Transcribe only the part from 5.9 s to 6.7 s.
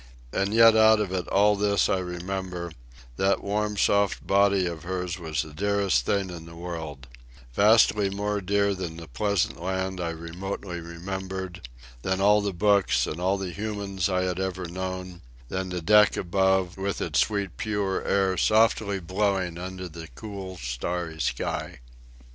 thing in the